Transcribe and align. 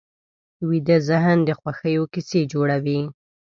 ویده 0.69 0.97
ذهن 1.09 1.37
د 1.47 1.49
خوښیو 1.59 2.03
کیسې 2.13 2.41
جوړوي 2.53 2.99